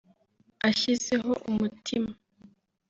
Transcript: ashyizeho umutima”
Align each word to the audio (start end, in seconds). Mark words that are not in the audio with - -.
ashyizeho 0.69 1.31
umutima” 1.49 2.11